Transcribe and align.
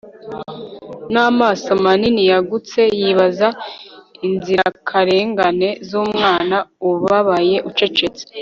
Namaso 1.13 1.71
manini 1.83 2.23
yagutse 2.31 2.81
yibaza 2.99 3.47
inzirakarengane 4.27 5.69
zumwana 5.87 6.57
ubabaye 6.89 7.55
ucecetse 7.69 8.23